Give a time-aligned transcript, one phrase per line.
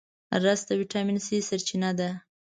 [0.43, 2.09] رس د ویټامین C سرچینه ده